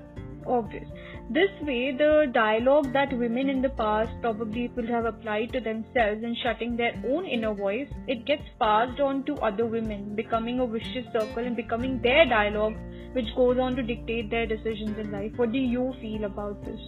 obvious. 0.47 0.87
This 1.29 1.49
way, 1.61 1.91
the 1.91 2.29
dialogue 2.31 2.93
that 2.93 3.11
women 3.17 3.49
in 3.49 3.61
the 3.61 3.69
past 3.69 4.11
probably 4.21 4.67
would 4.75 4.87
have 4.87 5.05
applied 5.05 5.51
to 5.53 5.59
themselves 5.59 6.23
and 6.23 6.37
shutting 6.43 6.77
their 6.77 6.93
own 7.07 7.25
inner 7.25 7.53
voice, 7.53 7.89
it 8.07 8.25
gets 8.25 8.43
passed 8.59 8.99
on 8.99 9.23
to 9.25 9.33
other 9.37 9.65
women, 9.65 10.15
becoming 10.15 10.59
a 10.59 10.67
vicious 10.67 11.05
circle 11.11 11.43
and 11.43 11.55
becoming 11.55 11.99
their 12.01 12.25
dialogue, 12.25 12.75
which 13.13 13.35
goes 13.35 13.57
on 13.57 13.75
to 13.75 13.81
dictate 13.81 14.29
their 14.29 14.45
decisions 14.45 14.99
in 14.99 15.11
life. 15.11 15.31
What 15.35 15.51
do 15.51 15.57
you 15.57 15.93
feel 15.99 16.25
about 16.25 16.63
this? 16.63 16.79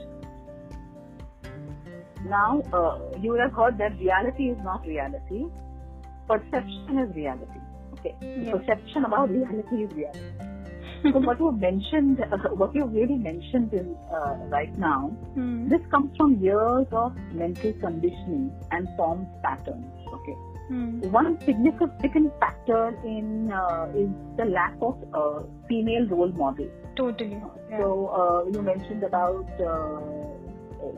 Now, 2.25 2.61
uh, 2.73 3.17
you 3.19 3.33
have 3.33 3.53
heard 3.53 3.79
that 3.79 3.97
reality 3.97 4.49
is 4.49 4.57
not 4.63 4.85
reality, 4.85 5.45
perception 6.27 6.99
is 6.99 7.15
reality. 7.15 7.59
Okay, 7.93 8.15
yes. 8.21 8.55
perception 8.55 9.05
about 9.05 9.31
reality 9.31 9.83
is 9.83 9.91
reality 9.93 10.36
so 11.03 11.19
what 11.19 11.39
you 11.39 11.51
mentioned, 11.51 12.19
uh, 12.21 12.37
what 12.49 12.73
you 12.75 12.85
really 12.85 13.15
mentioned 13.15 13.73
in 13.73 13.95
uh, 14.11 14.35
right 14.47 14.77
now, 14.77 15.15
mm. 15.37 15.69
this 15.69 15.81
comes 15.91 16.15
from 16.17 16.39
years 16.39 16.87
of 16.91 17.15
mental 17.33 17.73
conditioning 17.73 18.51
and 18.71 18.87
formed 18.97 19.27
patterns. 19.43 19.85
Okay. 20.07 20.35
Mm. 20.71 21.05
One 21.11 21.39
significant 21.41 22.33
factor 22.39 22.89
in 23.05 23.51
uh, 23.51 23.87
is 23.95 24.09
the 24.37 24.45
lack 24.45 24.75
of 24.81 24.97
uh, 25.13 25.43
female 25.67 26.07
role 26.07 26.31
models. 26.31 26.71
Totally. 26.95 27.41
Yeah. 27.69 27.79
So 27.79 28.07
uh, 28.07 28.51
you 28.51 28.61
mentioned 28.61 29.03
about 29.03 29.47
uh, 29.61 30.01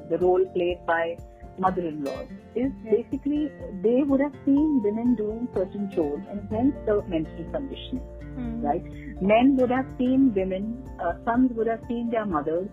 the 0.10 0.18
role 0.20 0.44
played 0.54 0.86
by 0.86 1.18
mother-in-laws 1.60 2.28
is 2.56 2.72
basically 2.84 3.52
they 3.84 4.02
would 4.04 4.22
have 4.22 4.34
seen 4.46 4.82
women 4.82 5.16
doing 5.16 5.48
certain 5.54 5.92
chores 5.94 6.24
and 6.32 6.48
hence 6.50 6.74
the 6.86 7.02
mental 7.08 7.44
conditioning 7.52 8.02
mm. 8.40 8.64
right? 8.64 8.84
Men 9.22 9.58
would 9.58 9.72
have 9.72 9.86
seen 9.98 10.34
women, 10.34 10.84
uh, 11.00 11.14
sons 11.26 11.52
would 11.56 11.68
have 11.68 11.82
seen 11.88 12.10
their 12.10 12.26
mothers 12.26 12.70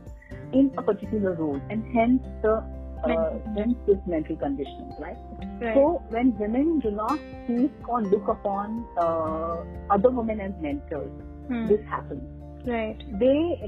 in 0.52 0.72
a 0.78 0.82
particular 0.82 1.34
role, 1.34 1.60
and 1.70 1.84
hence 1.92 2.22
the 2.42 2.62
uh, 3.04 3.38
hence 3.56 3.76
this 3.86 3.98
mental 4.06 4.36
conditioning, 4.36 4.92
right? 4.98 5.16
right? 5.60 5.74
So 5.74 6.02
when 6.08 6.36
women 6.38 6.80
do 6.80 6.90
not 6.90 7.18
seek 7.46 7.72
or 7.88 8.02
look 8.02 8.28
upon 8.28 8.86
uh, 8.98 9.64
other 9.90 10.10
women 10.10 10.40
as 10.40 10.52
mentors, 10.60 11.10
hmm. 11.48 11.66
this 11.68 11.80
happens. 11.88 12.22
Right. 12.66 12.98
They 13.20 13.62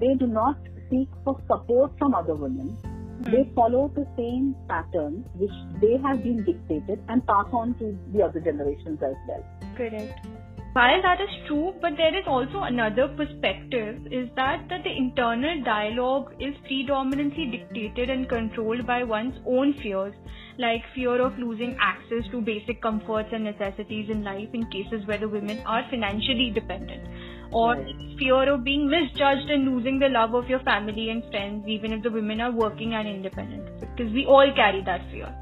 they 0.00 0.14
do 0.18 0.26
not 0.26 0.56
seek 0.90 1.08
for 1.24 1.40
support 1.46 1.92
from 1.98 2.14
other 2.14 2.34
women. 2.34 2.68
Hmm. 2.68 3.30
They 3.30 3.50
follow 3.54 3.92
the 3.94 4.06
same 4.16 4.56
pattern 4.68 5.24
which 5.34 5.54
they 5.80 5.96
have 6.02 6.22
been 6.22 6.44
dictated 6.44 7.02
and 7.08 7.24
pass 7.26 7.46
on 7.52 7.74
to 7.78 7.96
the 8.12 8.22
other 8.22 8.40
generations 8.40 9.00
as 9.02 9.14
well. 9.28 9.44
Correct. 9.76 10.26
While 10.72 11.02
that 11.02 11.20
is 11.20 11.30
true, 11.48 11.74
but 11.80 11.96
there 11.96 12.16
is 12.16 12.28
also 12.28 12.60
another 12.62 13.08
perspective 13.08 14.06
is 14.12 14.28
that, 14.36 14.68
that 14.68 14.84
the 14.84 14.96
internal 14.96 15.64
dialogue 15.64 16.32
is 16.38 16.54
predominantly 16.64 17.46
dictated 17.46 18.08
and 18.08 18.28
controlled 18.28 18.86
by 18.86 19.02
one's 19.02 19.34
own 19.48 19.74
fears, 19.82 20.14
like 20.58 20.84
fear 20.94 21.20
of 21.20 21.36
losing 21.38 21.76
access 21.80 22.22
to 22.30 22.40
basic 22.40 22.80
comforts 22.80 23.30
and 23.32 23.42
necessities 23.42 24.10
in 24.10 24.22
life 24.22 24.48
in 24.52 24.70
cases 24.70 25.04
where 25.06 25.18
the 25.18 25.28
women 25.28 25.58
are 25.66 25.84
financially 25.90 26.52
dependent, 26.54 27.02
or 27.50 27.74
fear 28.16 28.54
of 28.54 28.62
being 28.62 28.88
misjudged 28.88 29.50
and 29.50 29.74
losing 29.74 29.98
the 29.98 30.08
love 30.08 30.34
of 30.34 30.48
your 30.48 30.60
family 30.60 31.10
and 31.10 31.24
friends 31.32 31.66
even 31.66 31.92
if 31.92 32.00
the 32.04 32.10
women 32.10 32.40
are 32.40 32.52
working 32.52 32.94
and 32.94 33.08
independent, 33.08 33.80
because 33.80 34.12
we 34.12 34.24
all 34.24 34.52
carry 34.54 34.84
that 34.84 35.02
fear 35.10 35.34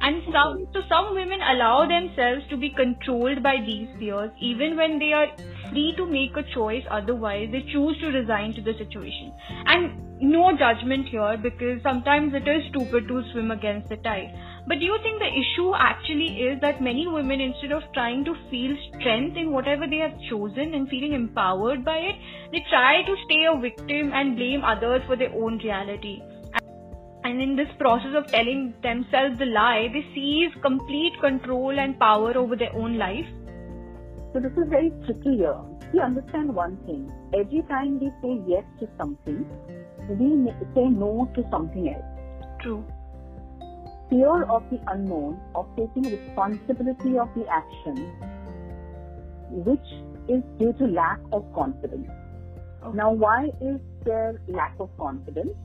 and 0.00 0.22
some 0.32 0.66
so 0.72 0.80
some 0.88 1.14
women 1.14 1.40
allow 1.52 1.86
themselves 1.86 2.42
to 2.50 2.56
be 2.56 2.70
controlled 2.70 3.42
by 3.42 3.56
these 3.66 3.88
fears 3.98 4.30
even 4.40 4.76
when 4.76 4.98
they 4.98 5.12
are 5.12 5.28
free 5.70 5.94
to 5.96 6.06
make 6.06 6.36
a 6.36 6.44
choice 6.54 6.84
otherwise 6.90 7.48
they 7.52 7.62
choose 7.72 7.98
to 8.00 8.08
resign 8.08 8.54
to 8.54 8.62
the 8.62 8.74
situation. 8.78 9.32
And 9.66 10.08
no 10.20 10.50
judgment 10.58 11.08
here 11.08 11.36
because 11.40 11.80
sometimes 11.82 12.34
it 12.34 12.48
is 12.48 12.62
stupid 12.70 13.06
to 13.08 13.22
swim 13.32 13.50
against 13.50 13.88
the 13.88 13.96
tide. 13.98 14.34
But 14.66 14.80
do 14.80 14.84
you 14.84 14.98
think 15.02 15.20
the 15.20 15.30
issue 15.30 15.72
actually 15.74 16.42
is 16.42 16.60
that 16.60 16.82
many 16.82 17.06
women 17.06 17.40
instead 17.40 17.72
of 17.72 17.82
trying 17.94 18.24
to 18.24 18.34
feel 18.50 18.76
strength 18.88 19.36
in 19.36 19.52
whatever 19.52 19.86
they 19.86 19.98
have 19.98 20.18
chosen 20.28 20.74
and 20.74 20.88
feeling 20.88 21.12
empowered 21.12 21.84
by 21.84 21.96
it 21.98 22.16
they 22.52 22.64
try 22.68 23.02
to 23.02 23.14
stay 23.24 23.44
a 23.46 23.58
victim 23.58 24.12
and 24.12 24.36
blame 24.36 24.64
others 24.64 25.02
for 25.06 25.16
their 25.16 25.32
own 25.32 25.58
reality 25.58 26.20
and 27.28 27.42
in 27.42 27.56
this 27.56 27.68
process 27.78 28.14
of 28.16 28.26
telling 28.28 28.72
themselves 28.82 29.38
the 29.38 29.44
lie, 29.44 29.88
they 29.92 30.02
seize 30.14 30.50
complete 30.62 31.12
control 31.20 31.78
and 31.78 31.98
power 32.00 32.34
over 32.38 32.56
their 32.56 32.74
own 32.74 32.96
life. 32.96 33.26
So 34.32 34.40
this 34.40 34.52
is 34.52 34.68
very 34.70 34.90
tricky 35.04 35.36
here. 35.36 35.60
We 35.92 36.00
understand 36.00 36.54
one 36.54 36.78
thing. 36.86 37.12
Every 37.38 37.60
time 37.68 38.00
we 38.00 38.08
say 38.22 38.40
yes 38.46 38.64
to 38.80 38.88
something, 38.96 39.44
we 40.08 40.50
say 40.74 40.88
no 40.88 41.30
to 41.34 41.44
something 41.50 41.94
else. 41.94 42.62
True. 42.62 42.82
Fear 44.08 44.44
of 44.44 44.62
the 44.70 44.80
unknown, 44.86 45.38
of 45.54 45.66
taking 45.76 46.10
responsibility 46.10 47.18
of 47.18 47.28
the 47.36 47.46
action, 47.48 47.96
which 49.50 49.88
is 50.30 50.42
due 50.58 50.72
to 50.78 50.86
lack 50.86 51.20
of 51.30 51.44
confidence. 51.54 52.08
Okay. 52.82 52.96
Now, 52.96 53.12
why 53.12 53.50
is 53.60 53.80
there 54.06 54.40
lack 54.48 54.76
of 54.80 54.88
confidence? 54.96 55.56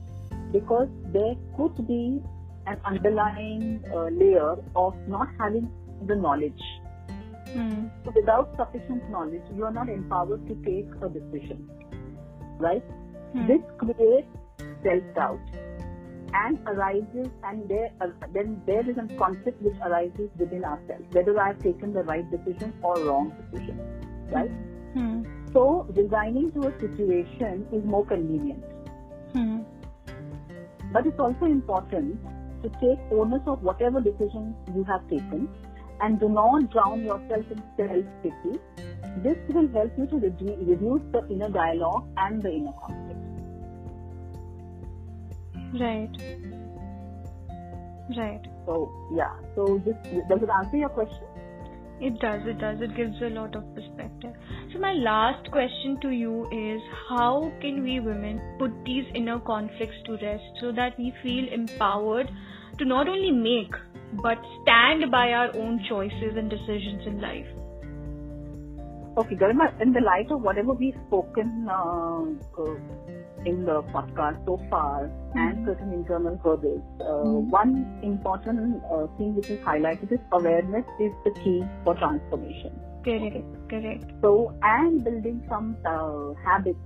Because 0.54 0.88
there 1.12 1.34
could 1.56 1.86
be 1.86 2.22
an 2.66 2.80
underlying 2.84 3.84
uh, 3.92 4.08
layer 4.22 4.56
of 4.74 4.94
not 5.06 5.28
having 5.38 5.68
the 6.06 6.16
knowledge. 6.16 6.62
Mm. 7.48 7.90
So 8.04 8.12
without 8.14 8.54
sufficient 8.56 9.10
knowledge, 9.10 9.42
you 9.54 9.64
are 9.64 9.72
not 9.72 9.88
empowered 9.88 10.46
to 10.48 10.54
take 10.64 10.88
a 11.02 11.08
decision, 11.08 11.68
right? 12.58 12.84
Mm. 13.34 13.46
This 13.48 13.62
creates 13.78 14.28
self-doubt 14.82 15.40
and 16.34 16.58
arises, 16.66 17.28
and 17.44 17.68
there 17.68 17.90
uh, 18.00 18.08
then 18.32 18.60
there 18.66 18.88
is 18.90 18.96
a 18.98 19.06
conflict 19.16 19.62
which 19.62 19.76
arises 19.84 20.30
within 20.38 20.64
ourselves, 20.64 21.04
whether 21.12 21.38
I 21.40 21.48
have 21.48 21.62
taken 21.62 21.92
the 21.92 22.02
right 22.02 22.28
decision 22.30 22.72
or 22.82 22.96
wrong 23.06 23.32
decision, 23.52 23.78
right? 24.32 24.50
Mm. 24.96 25.52
So 25.52 25.86
resigning 25.94 26.50
to 26.52 26.68
a 26.68 26.80
situation 26.80 27.66
is 27.72 27.84
more 27.84 28.04
convenient. 28.04 28.64
But 30.94 31.06
it's 31.08 31.18
also 31.18 31.46
important 31.46 32.18
to 32.62 32.68
take 32.80 32.98
ownership 33.10 33.48
of 33.48 33.62
whatever 33.62 34.00
decision 34.00 34.54
you 34.74 34.84
have 34.84 35.02
taken 35.10 35.48
and 36.00 36.20
do 36.20 36.28
not 36.28 36.70
drown 36.70 37.02
yourself 37.02 37.50
in 37.50 37.62
self-pity. 37.76 38.60
This 39.24 39.36
will 39.48 39.68
help 39.72 39.92
you 39.98 40.06
to 40.06 40.16
reduce 40.16 41.02
the 41.12 41.26
inner 41.28 41.48
dialogue 41.48 42.06
and 42.16 42.40
the 42.40 42.50
inner 42.50 42.72
conflict. 42.80 43.20
Right. 45.80 46.14
Right. 48.16 48.46
So, 48.64 48.92
yeah. 49.14 49.34
So, 49.56 49.82
this, 49.84 49.96
does 50.28 50.42
it 50.42 50.48
answer 50.48 50.76
your 50.76 50.90
question? 50.90 51.24
It 52.00 52.20
does, 52.20 52.46
it 52.46 52.58
does. 52.58 52.80
It 52.80 52.94
gives 52.94 53.20
a 53.20 53.30
lot 53.30 53.56
of 53.56 53.74
perspective. 53.74 54.34
So, 54.74 54.80
my 54.80 54.92
last 54.92 55.48
question 55.52 56.00
to 56.00 56.10
you 56.10 56.48
is 56.50 56.82
how 57.08 57.52
can 57.60 57.84
we 57.84 58.00
women 58.00 58.40
put 58.58 58.72
these 58.84 59.04
inner 59.14 59.38
conflicts 59.38 59.94
to 60.06 60.14
rest 60.14 60.42
so 60.60 60.72
that 60.72 60.98
we 60.98 61.14
feel 61.22 61.46
empowered 61.52 62.28
to 62.78 62.84
not 62.84 63.06
only 63.08 63.30
make 63.30 63.72
but 64.20 64.36
stand 64.62 65.12
by 65.12 65.30
our 65.30 65.56
own 65.56 65.80
choices 65.88 66.36
and 66.36 66.50
decisions 66.50 67.06
in 67.06 67.20
life? 67.20 67.46
Okay, 69.16 69.36
Garima, 69.36 69.80
in 69.80 69.92
the 69.92 70.00
light 70.00 70.28
of 70.32 70.42
whatever 70.42 70.72
we've 70.72 70.98
spoken 71.06 71.68
uh, 71.70 72.24
uh, 72.58 72.74
in 73.46 73.64
the 73.64 73.80
podcast 73.94 74.44
so 74.44 74.60
far 74.68 75.04
mm-hmm. 75.04 75.38
and 75.38 75.66
certain 75.66 75.92
internal 75.92 76.36
hurdles. 76.42 76.82
Uh, 77.00 77.04
mm-hmm. 77.04 77.50
One 77.50 78.00
important 78.02 78.82
uh, 78.90 79.06
thing 79.18 79.36
which 79.36 79.50
is 79.50 79.60
highlighted 79.60 80.10
is 80.10 80.18
awareness 80.32 80.84
is 80.98 81.12
the 81.22 81.30
key 81.44 81.62
for 81.84 81.94
transformation. 81.94 82.72
Correct, 83.04 83.36
okay. 83.36 83.44
correct. 83.68 84.04
So, 84.22 84.56
and 84.62 85.04
building 85.04 85.44
some 85.48 85.76
uh, 85.84 86.32
habits 86.42 86.78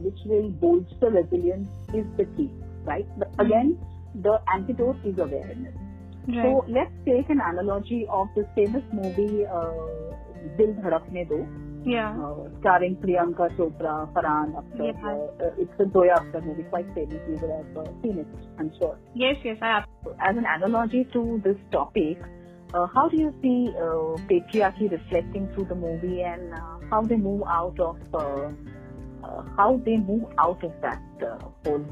which 0.00 0.18
will 0.26 0.50
bolster 0.50 1.10
resilience 1.10 1.68
is 1.92 2.06
the 2.16 2.24
key, 2.36 2.50
right? 2.84 3.06
But 3.18 3.32
mm-hmm. 3.32 3.46
again, 3.46 3.78
the 4.22 4.40
antidote 4.52 4.98
is 5.04 5.18
awareness. 5.18 5.74
Right. 6.28 6.42
So, 6.42 6.64
let's 6.68 6.92
take 7.04 7.28
an 7.30 7.40
analogy 7.44 8.06
of 8.10 8.28
this 8.36 8.46
famous 8.54 8.84
movie 8.92 9.46
uh, 9.46 9.72
Dil 10.56 10.74
Dhadakne 10.74 11.28
Do 11.28 11.46
Yeah. 11.84 12.12
Uh, 12.12 12.48
starring 12.60 12.96
Priyanka 12.96 13.48
Chopra, 13.56 14.12
Farhan 14.12 14.54
Akhtar. 14.54 14.92
Yeah. 14.92 15.46
Uh, 15.46 15.50
it's 15.58 15.80
a 15.80 15.90
Zoya 15.90 16.16
Akhtar 16.16 16.44
movie, 16.44 16.64
quite 16.64 16.86
famous. 16.94 17.20
You 17.28 17.38
would 17.40 17.50
have 17.50 17.76
uh, 17.76 17.90
seen 18.02 18.18
it, 18.18 18.26
I'm 18.58 18.70
sure. 18.78 18.98
Yes, 19.14 19.36
yes, 19.42 19.58
I 19.62 19.84
As 20.20 20.36
an 20.36 20.44
analogy 20.46 21.08
to 21.12 21.40
this 21.42 21.56
topic, 21.72 22.18
uh, 22.74 22.86
how 22.94 23.08
do 23.08 23.16
you 23.16 23.34
see 23.42 23.72
uh, 23.76 24.16
patriarchy 24.28 24.90
reflecting 24.90 25.48
through 25.54 25.64
the 25.66 25.74
movie 25.74 26.22
and 26.22 26.54
uh, 26.54 26.78
how 26.90 27.02
they 27.02 27.16
move 27.16 27.42
out 27.48 27.78
of 27.80 27.96
uh, 28.14 28.50
uh, 29.24 29.42
how 29.56 29.80
they 29.84 29.96
move 29.96 30.24
out 30.38 30.62
of 30.62 30.72
that 30.82 31.02
uh, 31.22 31.38
whole 31.64 31.84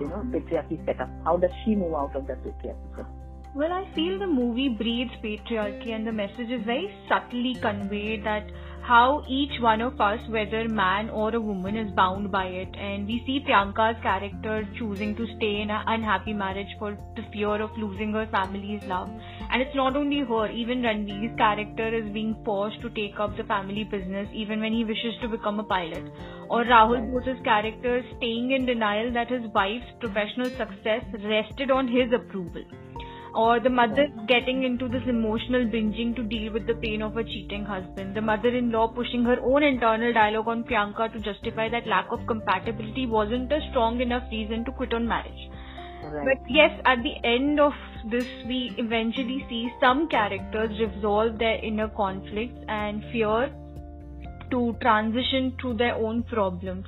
you 0.00 0.06
know 0.06 0.24
patriarchy 0.30 0.84
setup? 0.84 1.08
How 1.24 1.36
does 1.36 1.50
she 1.64 1.74
move 1.74 1.94
out 1.94 2.14
of 2.14 2.26
that 2.26 2.42
patriarchy 2.44 2.90
setup? 2.96 3.10
Well, 3.54 3.72
I 3.72 3.90
feel 3.94 4.18
the 4.18 4.26
movie 4.26 4.68
breeds 4.68 5.10
patriarchy, 5.24 5.88
and 5.88 6.06
the 6.06 6.12
message 6.12 6.50
is 6.50 6.62
very 6.64 6.94
subtly 7.08 7.54
conveyed 7.54 8.24
that 8.24 8.46
how 8.88 9.22
each 9.28 9.60
one 9.60 9.82
of 9.82 10.00
us, 10.00 10.18
whether 10.30 10.66
man 10.66 11.10
or 11.10 11.34
a 11.34 11.40
woman, 11.40 11.76
is 11.76 11.90
bound 11.94 12.30
by 12.32 12.46
it. 12.46 12.74
And 12.74 13.06
we 13.06 13.22
see 13.26 13.44
Priyanka's 13.46 14.02
character 14.02 14.66
choosing 14.78 15.14
to 15.16 15.26
stay 15.36 15.60
in 15.60 15.70
an 15.70 15.82
unhappy 15.86 16.32
marriage 16.32 16.74
for 16.78 16.96
the 17.14 17.24
fear 17.30 17.60
of 17.60 17.76
losing 17.76 18.14
her 18.14 18.26
family's 18.30 18.82
love. 18.84 19.10
And 19.50 19.60
it's 19.60 19.76
not 19.76 19.94
only 19.94 20.20
her, 20.20 20.50
even 20.50 20.80
Ranveer's 20.80 21.36
character 21.36 21.94
is 21.94 22.10
being 22.14 22.34
forced 22.46 22.80
to 22.80 22.88
take 22.90 23.20
up 23.20 23.36
the 23.36 23.44
family 23.44 23.84
business 23.84 24.26
even 24.32 24.60
when 24.60 24.72
he 24.72 24.84
wishes 24.86 25.20
to 25.20 25.28
become 25.28 25.60
a 25.60 25.64
pilot. 25.64 26.10
Or 26.48 26.64
Rahul 26.64 27.12
Bose's 27.12 27.44
character 27.44 28.02
staying 28.16 28.52
in 28.52 28.64
denial 28.64 29.12
that 29.12 29.28
his 29.28 29.52
wife's 29.52 29.92
professional 30.00 30.48
success 30.56 31.04
rested 31.24 31.70
on 31.70 31.88
his 31.88 32.10
approval 32.14 32.64
or 33.34 33.60
the 33.60 33.70
mother 33.70 34.06
oh. 34.08 34.24
getting 34.26 34.64
into 34.64 34.88
this 34.88 35.02
emotional 35.06 35.66
binging 35.66 36.14
to 36.16 36.22
deal 36.22 36.52
with 36.52 36.66
the 36.66 36.74
pain 36.74 37.02
of 37.02 37.16
a 37.16 37.24
cheating 37.24 37.64
husband, 37.64 38.14
the 38.14 38.20
mother 38.20 38.48
in 38.48 38.70
law 38.70 38.88
pushing 38.88 39.24
her 39.24 39.38
own 39.42 39.62
internal 39.62 40.12
dialogue 40.12 40.48
on 40.48 40.64
Priyanka 40.64 41.12
to 41.12 41.20
justify 41.20 41.68
that 41.68 41.86
lack 41.86 42.10
of 42.10 42.26
compatibility 42.26 43.06
wasn't 43.06 43.52
a 43.52 43.60
strong 43.70 44.00
enough 44.00 44.24
reason 44.30 44.64
to 44.64 44.72
quit 44.72 44.92
on 44.92 45.06
marriage. 45.06 45.50
Right. 46.04 46.24
But 46.24 46.50
yes, 46.50 46.80
at 46.84 47.02
the 47.02 47.14
end 47.24 47.60
of 47.60 47.72
this, 48.10 48.26
we 48.46 48.72
eventually 48.78 49.44
see 49.48 49.70
some 49.80 50.08
characters 50.08 50.70
resolve 50.78 51.38
their 51.38 51.56
inner 51.62 51.88
conflicts 51.88 52.58
and 52.68 53.02
fear 53.12 53.50
to 54.50 54.76
transition 54.80 55.54
to 55.60 55.74
their 55.74 55.94
own 55.94 56.22
problems. 56.22 56.86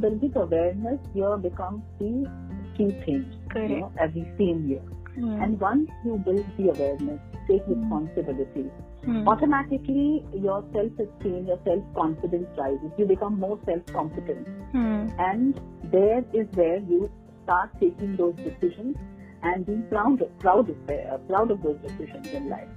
Building 0.00 0.32
awareness 0.36 1.00
here 1.14 1.36
becomes 1.38 1.82
the 1.98 2.28
key 2.76 2.90
thing, 3.04 3.24
Correct. 3.56 3.70
you 3.70 3.80
know, 3.80 3.92
see 4.38 4.50
in 4.50 4.68
here. 4.68 4.82
Hmm. 5.16 5.42
And 5.42 5.60
once 5.60 5.90
you 6.04 6.18
build 6.18 6.44
the 6.58 6.68
awareness, 6.70 7.20
take 7.48 7.66
responsibility, 7.66 8.70
Hmm. 9.04 9.26
automatically 9.28 10.24
your 10.34 10.64
self-esteem, 10.72 11.46
your 11.46 11.58
self-confidence 11.64 12.48
rises. 12.58 12.90
You 12.98 13.06
become 13.06 13.38
more 13.40 13.58
self-competent. 13.64 14.48
Hmm. 14.72 15.08
And 15.18 15.60
there 15.92 16.24
is 16.32 16.46
where 16.54 16.78
you 16.78 17.10
start 17.44 17.70
taking 17.80 18.16
those 18.16 18.34
decisions 18.34 18.96
and 19.42 19.64
being 19.64 19.84
proud 19.90 20.20
of, 20.22 20.38
proud 20.40 20.68
of, 20.70 20.76
uh, 20.90 21.18
proud 21.28 21.50
of 21.52 21.62
those 21.62 21.78
decisions 21.86 22.26
in 22.40 22.48
life. 22.48 22.68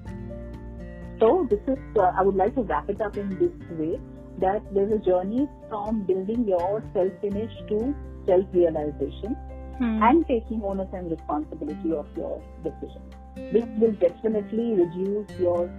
So 1.20 1.48
this 1.50 1.60
is, 1.68 1.80
uh, 1.98 2.12
I 2.18 2.22
would 2.22 2.36
like 2.36 2.56
to 2.56 2.62
wrap 2.62 2.90
it 2.90 3.02
up 3.02 3.18
in 3.18 3.30
this 3.40 3.78
way 3.78 4.00
that 4.40 4.62
there's 4.74 4.92
a 4.94 5.00
journey 5.00 5.50
from 5.70 6.04
building 6.04 6.48
your 6.48 6.84
self-image 6.94 7.56
to 7.70 7.94
self-realization 8.28 9.36
Hmm. 9.80 10.04
and 10.04 10.28
taking 10.28 10.62
ownership 10.62 10.94
and 10.94 11.10
responsibility 11.10 11.94
of 11.94 12.06
your 12.18 12.42
decisions. 12.64 13.14
This 13.54 13.64
will 13.78 13.94
definitely 13.94 14.74
reduce 14.74 15.40
your 15.40 15.72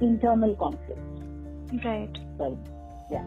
internal 0.00 0.54
conflict. 0.56 0.98
Right. 1.84 2.16
So, 2.38 2.58
yeah. 3.10 3.24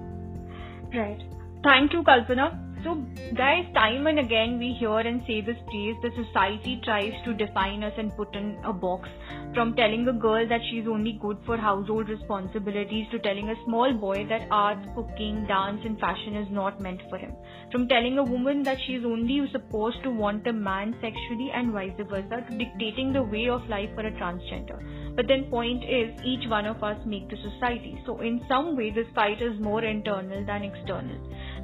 Right. 0.99 1.21
Thank 1.63 1.93
you, 1.93 2.01
Kalpana. 2.01 2.64
So, 2.85 2.93
guys, 3.35 3.65
time 3.73 4.05
and 4.05 4.19
again 4.19 4.59
we 4.59 4.75
hear 4.79 4.99
and 4.99 5.23
say 5.25 5.41
this 5.41 5.57
phrase 5.69 5.95
the 6.03 6.11
society 6.23 6.79
tries 6.83 7.13
to 7.25 7.33
define 7.33 7.83
us 7.83 7.93
and 7.97 8.15
put 8.15 8.35
in 8.35 8.59
a 8.63 8.71
box. 8.71 9.09
From 9.55 9.73
telling 9.75 10.07
a 10.07 10.13
girl 10.13 10.47
that 10.47 10.61
she's 10.69 10.85
only 10.87 11.17
good 11.19 11.39
for 11.47 11.57
household 11.57 12.09
responsibilities 12.09 13.07
to 13.09 13.17
telling 13.17 13.49
a 13.49 13.55
small 13.65 13.91
boy 13.91 14.27
that 14.29 14.47
art, 14.51 14.77
cooking, 14.93 15.47
dance, 15.47 15.81
and 15.83 15.99
fashion 15.99 16.35
is 16.35 16.47
not 16.51 16.79
meant 16.79 17.01
for 17.09 17.17
him. 17.17 17.33
From 17.71 17.87
telling 17.87 18.19
a 18.19 18.23
woman 18.23 18.61
that 18.63 18.77
she's 18.85 19.03
only 19.03 19.41
supposed 19.51 20.03
to 20.03 20.11
want 20.11 20.45
a 20.45 20.53
man 20.53 20.95
sexually 21.01 21.49
and 21.55 21.71
vice 21.71 21.97
versa 21.97 22.45
to 22.47 22.57
dictating 22.57 23.13
the 23.13 23.23
way 23.23 23.47
of 23.49 23.67
life 23.67 23.89
for 23.95 24.05
a 24.05 24.11
transgender. 24.11 24.77
But 25.15 25.27
then 25.27 25.45
point 25.49 25.83
is 25.85 26.13
each 26.23 26.47
one 26.49 26.67
of 26.67 26.83
us 26.83 26.99
make 27.05 27.29
the 27.29 27.37
society. 27.37 27.97
So 28.05 28.19
in 28.19 28.41
some 28.47 28.75
way 28.77 28.91
this 28.91 29.07
fight 29.15 29.41
is 29.41 29.59
more 29.59 29.83
internal 29.83 30.45
than 30.45 30.63
external. 30.63 31.17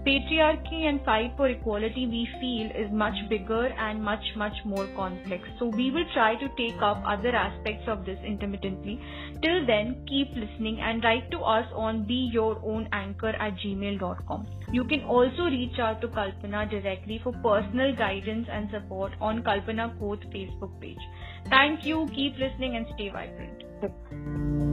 Patriarchy 0.05 0.89
and 0.89 0.99
fight 1.05 1.31
for 1.37 1.47
equality 1.47 2.07
we 2.07 2.27
feel 2.39 2.71
is 2.71 2.91
much 2.91 3.13
bigger 3.29 3.67
and 3.67 4.03
much 4.03 4.23
much 4.35 4.55
more 4.65 4.87
complex. 4.95 5.47
So 5.59 5.67
we 5.67 5.91
will 5.91 6.05
try 6.13 6.33
to 6.35 6.47
take 6.57 6.81
up 6.81 7.03
other 7.05 7.35
aspects 7.35 7.87
of 7.87 8.03
this 8.03 8.17
intermittently. 8.25 8.99
Till 9.43 9.63
then 9.67 10.03
keep 10.07 10.29
listening 10.35 10.79
and 10.81 11.03
write 11.03 11.29
to 11.29 11.41
us 11.41 11.67
on 11.75 12.03
be 12.07 12.31
your 12.33 12.59
own 12.63 12.89
anchor 12.91 13.29
at 13.29 13.53
gmail.com. 13.57 14.47
You 14.71 14.85
can 14.85 15.03
also 15.03 15.43
reach 15.43 15.77
out 15.77 16.01
to 16.01 16.07
Kalpana 16.07 16.67
directly 16.69 17.19
for 17.23 17.33
personal 17.43 17.95
guidance 17.95 18.47
and 18.51 18.71
support 18.71 19.11
on 19.21 19.43
Kalpana 19.43 19.99
Koth 19.99 20.21
Facebook 20.33 20.79
page. 20.81 21.05
Thank 21.49 21.85
you, 21.85 22.07
keep 22.15 22.39
listening 22.39 22.75
and 22.75 22.87
stay 22.95 23.09
vibrant. 23.09 24.70